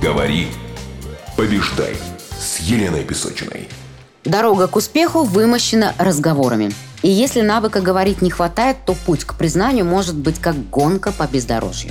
Говори, 0.00 0.48
побеждай 1.36 1.96
с 2.38 2.58
Еленой 2.58 3.04
Песочиной. 3.04 3.68
Дорога 4.24 4.68
к 4.68 4.76
успеху 4.76 5.24
вымощена 5.24 5.94
разговорами. 5.98 6.72
И 7.02 7.08
если 7.08 7.40
навыка 7.40 7.80
говорить 7.80 8.22
не 8.22 8.30
хватает, 8.30 8.76
то 8.86 8.94
путь 8.94 9.24
к 9.24 9.34
признанию 9.34 9.84
может 9.84 10.14
быть 10.14 10.38
как 10.38 10.70
гонка 10.70 11.10
по 11.10 11.26
бездорожью. 11.26 11.90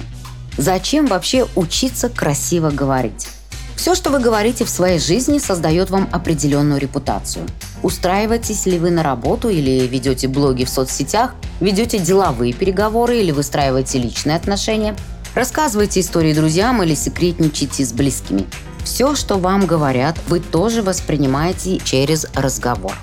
Зачем 0.57 1.05
вообще 1.05 1.47
учиться 1.55 2.07
красиво 2.09 2.69
говорить? 2.69 3.27
Все, 3.75 3.95
что 3.95 4.09
вы 4.09 4.19
говорите 4.19 4.63
в 4.63 4.69
своей 4.69 4.99
жизни, 4.99 5.39
создает 5.39 5.89
вам 5.89 6.07
определенную 6.11 6.79
репутацию. 6.79 7.45
Устраиваетесь 7.81 8.65
ли 8.67 8.77
вы 8.77 8.91
на 8.91 9.03
работу 9.03 9.49
или 9.49 9.87
ведете 9.87 10.27
блоги 10.27 10.65
в 10.65 10.69
соцсетях, 10.69 11.33
ведете 11.59 11.97
деловые 11.97 12.53
переговоры 12.53 13.17
или 13.17 13.31
выстраиваете 13.31 13.97
личные 13.97 14.35
отношения, 14.35 14.95
рассказываете 15.35 15.99
истории 15.99 16.33
друзьям 16.33 16.81
или 16.83 16.95
секретничаете 16.95 17.85
с 17.85 17.93
близкими. 17.93 18.45
Все, 18.83 19.15
что 19.15 19.37
вам 19.37 19.65
говорят, 19.65 20.17
вы 20.27 20.39
тоже 20.39 20.81
воспринимаете 20.81 21.79
через 21.79 22.25
разговор. 22.33 22.93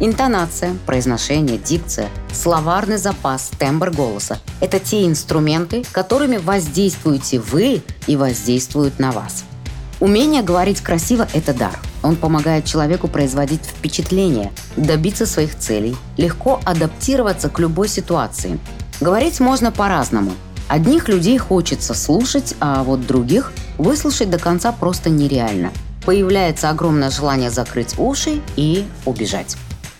Интонация, 0.00 0.74
произношение, 0.84 1.58
дикция, 1.58 2.08
словарный 2.32 2.96
запас, 2.96 3.50
тембр 3.56 3.90
голоса– 3.90 4.40
это 4.60 4.80
те 4.80 5.06
инструменты, 5.06 5.84
которыми 5.92 6.38
воздействуете 6.38 7.38
вы 7.38 7.82
и 8.08 8.16
воздействуют 8.16 8.98
на 8.98 9.12
вас. 9.12 9.44
Умение 10.00 10.42
говорить 10.42 10.80
красиво– 10.80 11.28
это 11.32 11.54
дар. 11.54 11.78
Он 12.02 12.16
помогает 12.16 12.64
человеку 12.64 13.06
производить 13.06 13.64
впечатление, 13.64 14.50
добиться 14.76 15.24
своих 15.24 15.56
целей, 15.56 15.94
легко 16.16 16.60
адаптироваться 16.64 17.48
к 17.48 17.60
любой 17.60 17.86
ситуации. 17.86 18.58
Говорить 19.00 19.38
можно 19.38 19.70
по-разному. 19.70 20.32
Одних 20.72 21.06
людей 21.10 21.36
хочется 21.36 21.92
слушать, 21.92 22.54
а 22.58 22.82
вот 22.82 23.06
других 23.06 23.52
выслушать 23.76 24.30
до 24.30 24.38
конца 24.38 24.72
просто 24.72 25.10
нереально. 25.10 25.70
Появляется 26.06 26.70
огромное 26.70 27.10
желание 27.10 27.50
закрыть 27.50 27.98
уши 27.98 28.40
и 28.56 28.86
убежать. 29.04 29.58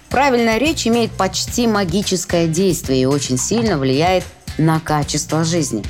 Правильная 0.09 0.57
речь 0.57 0.87
имеет 0.87 1.13
почти 1.13 1.67
магическое 1.67 2.47
действие 2.47 3.03
и 3.03 3.05
очень 3.05 3.37
сильно 3.37 3.77
влияет 3.77 4.25
на 4.57 4.81
качество 4.81 5.45
жизни. 5.45 5.85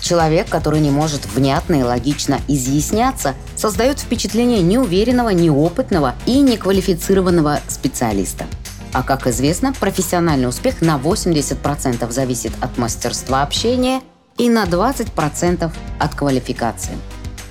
Человек, 0.00 0.48
который 0.48 0.80
не 0.80 0.90
может 0.90 1.24
внятно 1.26 1.76
и 1.76 1.84
логично 1.84 2.40
изъясняться, 2.48 3.36
создает 3.54 4.00
впечатление 4.00 4.60
неуверенного, 4.60 5.28
неопытного 5.28 6.16
и 6.26 6.40
неквалифицированного 6.40 7.60
специалиста. 7.68 8.46
А 8.92 9.04
как 9.04 9.28
известно, 9.28 9.72
профессиональный 9.72 10.48
успех 10.48 10.82
на 10.82 10.96
80% 10.96 12.10
зависит 12.10 12.52
от 12.60 12.76
мастерства 12.76 13.44
общения 13.44 14.00
и 14.38 14.48
на 14.48 14.64
20% 14.64 15.70
от 15.98 16.14
квалификации. 16.14 16.96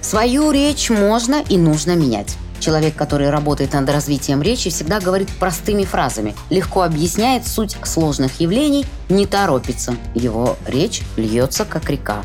Свою 0.02 0.52
речь 0.52 0.90
можно 0.90 1.44
и 1.50 1.58
нужно 1.58 1.96
менять. 1.96 2.36
Человек, 2.60 2.96
который 2.96 3.30
работает 3.30 3.74
над 3.74 3.90
развитием 3.90 4.42
речи, 4.42 4.70
всегда 4.70 5.00
говорит 5.00 5.30
простыми 5.40 5.84
фразами, 5.84 6.36
легко 6.50 6.84
объясняет 6.84 7.48
суть 7.48 7.76
сложных 7.84 8.40
явлений, 8.40 8.86
не 9.10 9.26
торопится. 9.26 9.96
Его 10.14 10.58
речь 10.66 11.02
льется, 11.18 11.66
как 11.66 11.90
река. 11.90 12.22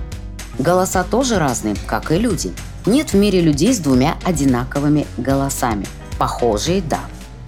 Голоса 0.59 1.05
тоже 1.05 1.39
разные, 1.39 1.75
как 1.87 2.13
и 2.13 2.19
люди. 2.19 2.53
Нет 2.87 3.13
в 3.13 3.17
мире 3.17 3.41
людей 3.41 3.75
с 3.75 3.79
двумя 3.79 4.17
одинаковыми 4.25 5.07
голосами. 5.17 5.87
Похожие– 6.19 6.81
да. 6.89 7.01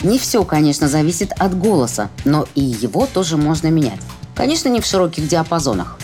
Не 0.03 0.19
все, 0.19 0.45
конечно, 0.45 0.89
зависит 0.89 1.33
от 1.39 1.57
голоса, 1.57 2.11
но 2.25 2.47
и 2.55 2.61
его 2.61 3.07
тоже 3.07 3.37
можно 3.37 3.69
менять. 3.69 4.01
Конечно, 4.35 4.69
не 4.69 4.81
в 4.81 4.87
широких 4.87 5.29
диапазонах. 5.29 5.99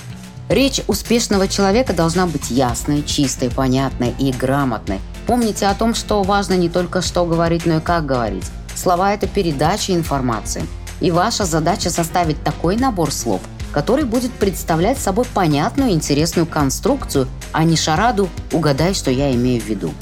Речь 0.48 0.80
успешного 0.86 1.48
человека 1.48 1.92
должна 1.92 2.26
быть 2.26 2.50
ясной, 2.50 3.02
чистой, 3.02 3.50
понятной 3.50 4.14
и 4.18 4.32
грамотной, 4.32 5.00
Помните 5.28 5.66
о 5.66 5.74
том, 5.74 5.94
что 5.94 6.22
важно 6.22 6.54
не 6.54 6.70
только 6.70 7.02
что 7.02 7.26
говорить, 7.26 7.66
но 7.66 7.76
и 7.76 7.80
как 7.80 8.06
говорить. 8.06 8.46
Слова– 8.74 9.12
это 9.14 9.26
передача 9.26 9.94
информации. 9.94 10.66
И 11.02 11.10
ваша 11.10 11.44
задача 11.44 11.90
составить 11.90 12.42
такой 12.42 12.76
набор 12.76 13.12
слов, 13.12 13.42
который 13.70 14.06
будет 14.06 14.32
представлять 14.32 14.96
собой 14.96 15.26
понятную 15.34 15.90
и 15.90 15.92
интересную 15.92 16.46
конструкцию, 16.46 17.28
а 17.52 17.64
не 17.64 17.76
шараду 17.76 18.30
«угадай, 18.52 18.94
что 18.94 19.10
я 19.10 19.30
имею 19.34 19.60
в 19.60 19.66
виду». 19.66 19.92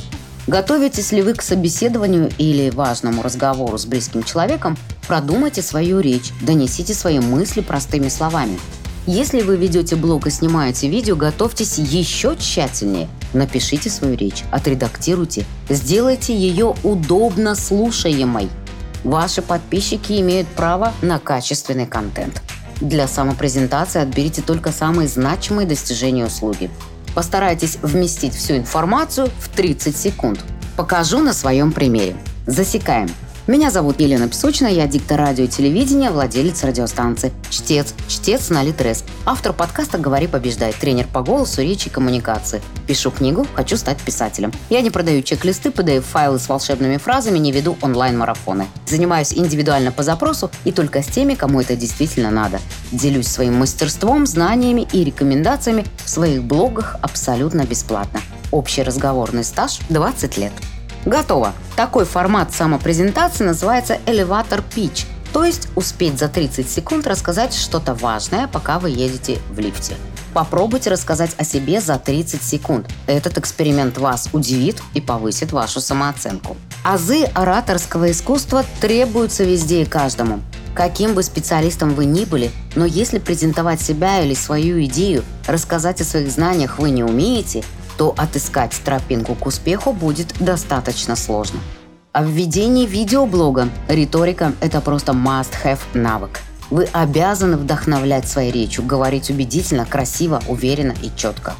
Готовитесь 0.46 1.10
ли 1.10 1.22
вы 1.22 1.34
к 1.34 1.42
собеседованию 1.42 2.30
или 2.38 2.70
важному 2.70 3.20
разговору 3.24 3.76
с 3.76 3.84
близким 3.84 4.22
человеком, 4.22 4.78
продумайте 5.08 5.60
свою 5.60 5.98
речь, 5.98 6.30
донесите 6.40 6.94
свои 6.94 7.18
мысли 7.18 7.62
простыми 7.62 8.08
словами. 8.08 8.60
Если 9.06 9.42
вы 9.42 9.56
ведете 9.56 9.94
блог 9.94 10.26
и 10.26 10.30
снимаете 10.30 10.88
видео, 10.88 11.14
готовьтесь 11.14 11.78
еще 11.78 12.34
тщательнее. 12.36 13.08
Напишите 13.34 13.88
свою 13.88 14.16
речь, 14.16 14.42
отредактируйте, 14.50 15.44
сделайте 15.68 16.36
ее 16.36 16.74
удобно 16.82 17.54
слушаемой. 17.54 18.48
Ваши 19.04 19.42
подписчики 19.42 20.20
имеют 20.20 20.48
право 20.48 20.92
на 21.02 21.20
качественный 21.20 21.86
контент. 21.86 22.42
Для 22.80 23.06
самопрезентации 23.06 24.02
отберите 24.02 24.42
только 24.42 24.72
самые 24.72 25.06
значимые 25.06 25.68
достижения 25.68 26.26
услуги. 26.26 26.68
Постарайтесь 27.14 27.78
вместить 27.82 28.34
всю 28.34 28.56
информацию 28.56 29.30
в 29.38 29.48
30 29.50 29.96
секунд. 29.96 30.40
Покажу 30.76 31.20
на 31.20 31.32
своем 31.32 31.70
примере. 31.70 32.16
Засекаем– 32.46 33.08
меня 33.46 33.70
зовут 33.70 34.00
Елена 34.00 34.28
Песочина, 34.28 34.66
я 34.66 34.88
диктор 34.88 35.20
радио 35.20 35.44
и 35.44 35.48
телевидения, 35.48 36.10
владелец 36.10 36.64
радиостанции. 36.64 37.32
Чтец, 37.48 37.94
чтец 38.08 38.50
на 38.50 38.64
Литрес. 38.64 39.04
Автор 39.24 39.52
подкаста 39.52 39.98
«Говори, 39.98 40.26
побеждай», 40.26 40.72
тренер 40.72 41.06
по 41.12 41.22
голосу, 41.22 41.62
речи 41.62 41.86
и 41.86 41.90
коммуникации. 41.90 42.60
Пишу 42.88 43.12
книгу 43.12 43.46
«Хочу 43.54 43.76
стать 43.76 43.98
писателем». 43.98 44.52
Я 44.68 44.80
не 44.80 44.90
продаю 44.90 45.22
чек-листы, 45.22 45.68
PDF-файлы 45.68 46.40
с 46.40 46.48
волшебными 46.48 46.96
фразами, 46.96 47.38
не 47.38 47.52
веду 47.52 47.76
онлайн-марафоны. 47.82 48.66
Занимаюсь 48.84 49.32
индивидуально 49.32 49.92
по 49.92 50.02
запросу 50.02 50.50
и 50.64 50.72
только 50.72 51.02
с 51.02 51.06
теми, 51.06 51.34
кому 51.34 51.60
это 51.60 51.76
действительно 51.76 52.32
надо. 52.32 52.58
Делюсь 52.90 53.28
своим 53.28 53.54
мастерством, 53.54 54.26
знаниями 54.26 54.88
и 54.92 55.04
рекомендациями 55.04 55.84
в 56.04 56.10
своих 56.10 56.42
блогах 56.42 56.96
абсолютно 57.00 57.62
бесплатно. 57.62 58.20
Общий 58.50 58.82
разговорный 58.82 59.44
стаж– 59.44 59.78
20 59.88 60.36
лет. 60.36 60.52
Готово. 61.06 61.52
Такой 61.76 62.04
формат 62.04 62.52
самопрезентации 62.52 63.44
называется 63.44 63.98
elevator 64.06 64.62
pitch, 64.74 65.06
то 65.32 65.44
есть 65.44 65.68
успеть 65.76 66.18
за 66.18 66.28
30 66.28 66.68
секунд 66.68 67.06
рассказать 67.06 67.54
что-то 67.54 67.94
важное, 67.94 68.48
пока 68.48 68.80
вы 68.80 68.90
едете 68.90 69.38
в 69.50 69.60
лифте. 69.60 69.94
Попробуйте 70.34 70.90
рассказать 70.90 71.30
о 71.38 71.44
себе 71.44 71.80
за 71.80 71.98
30 71.98 72.42
секунд. 72.42 72.88
Этот 73.06 73.38
эксперимент 73.38 73.98
вас 73.98 74.28
удивит 74.32 74.82
и 74.94 75.00
повысит 75.00 75.52
вашу 75.52 75.80
самооценку. 75.80 76.56
Азы 76.82 77.22
ораторского 77.34 78.10
искусства 78.10 78.64
требуются 78.80 79.44
везде 79.44 79.82
и 79.82 79.86
каждому. 79.86 80.40
Каким 80.74 81.14
бы 81.14 81.22
специалистом 81.22 81.94
вы 81.94 82.04
ни 82.04 82.24
были, 82.24 82.50
но 82.74 82.84
если 82.84 83.18
презентовать 83.18 83.80
себя 83.80 84.20
или 84.20 84.34
свою 84.34 84.84
идею, 84.84 85.22
рассказать 85.46 86.00
о 86.00 86.04
своих 86.04 86.30
знаниях 86.30 86.80
вы 86.80 86.90
не 86.90 87.04
умеете, 87.04 87.62
то 87.96 88.14
отыскать 88.16 88.80
тропинку 88.84 89.34
к 89.34 89.46
успеху 89.46 89.92
будет 89.92 90.34
достаточно 90.38 91.16
сложно. 91.16 91.60
А 92.12 92.22
в 92.22 92.28
ведении 92.28 92.86
видеоблога 92.86 93.68
риторика– 93.88 94.52
это 94.60 94.80
просто 94.80 95.12
must-have 95.12 95.80
навык. 95.94 96.40
Вы 96.70 96.88
обязаны 96.92 97.56
вдохновлять 97.56 98.26
своей 98.26 98.50
речью, 98.50 98.84
говорить 98.84 99.30
убедительно, 99.30 99.84
красиво, 99.84 100.42
уверенно 100.48 100.94
и 101.02 101.10
четко. 101.14 101.54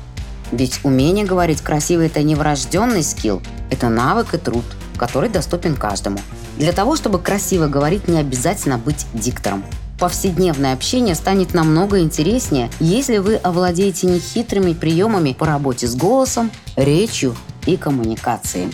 Ведь 0.53 0.81
умение 0.83 1.25
говорить 1.25 1.61
красиво– 1.61 2.01
это 2.03 2.23
не 2.23 2.35
врожденный 2.35 3.03
скилл, 3.03 3.43
это 3.71 3.89
навык 3.89 4.35
и 4.35 4.39
труд, 4.39 4.65
который 4.97 5.29
доступен 5.29 5.77
каждому. 5.77 6.19
Для 6.57 6.73
того, 6.73 6.97
чтобы 6.97 7.19
красиво 7.19 7.67
говорить, 7.67 8.09
не 8.09 8.19
обязательно 8.19 8.79
быть 8.79 9.07
диктором 9.13 9.63
повседневное 9.99 10.73
общение 10.73 11.15
станет 11.15 11.55
намного 11.55 12.01
интереснее, 12.01 12.71
если 12.81 13.19
вы 13.19 13.37
овладеете 13.37 14.07
нехитрыми 14.07 14.73
приемами 14.73 15.33
по 15.33 15.47
работе 15.47 15.87
с 15.87 15.97
голосом, 15.97 16.51
речью 16.77 17.35
и 17.67 17.77
коммуникацией. 17.77 18.73